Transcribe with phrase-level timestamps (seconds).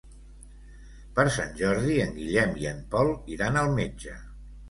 [1.17, 4.17] Per Sant Jordi en Guillem i en Pol iran al metge.